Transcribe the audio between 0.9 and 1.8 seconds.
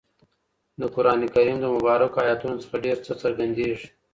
قرانکریم له